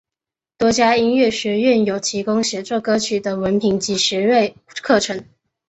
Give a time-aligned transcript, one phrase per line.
[0.57, 5.23] 多家音乐学院有提供写作歌曲的文凭及学位课程。